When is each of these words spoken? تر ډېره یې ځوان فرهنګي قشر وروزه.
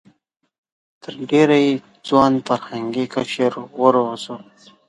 تر 1.01 1.13
ډېره 1.29 1.57
یې 1.65 1.71
ځوان 2.07 2.33
فرهنګي 2.47 3.05
قشر 3.15 3.53
وروزه. 3.81 4.35